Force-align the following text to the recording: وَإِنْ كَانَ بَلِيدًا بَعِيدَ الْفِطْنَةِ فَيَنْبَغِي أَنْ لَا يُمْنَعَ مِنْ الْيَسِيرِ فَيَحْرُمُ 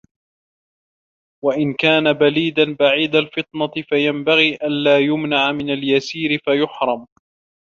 وَإِنْ 1.45 1.73
كَانَ 1.73 2.13
بَلِيدًا 2.13 2.73
بَعِيدَ 2.79 3.15
الْفِطْنَةِ 3.15 3.83
فَيَنْبَغِي 3.89 4.55
أَنْ 4.55 4.71
لَا 4.83 4.99
يُمْنَعَ 4.99 5.51
مِنْ 5.51 5.69
الْيَسِيرِ 5.69 6.39
فَيَحْرُمُ 6.45 7.07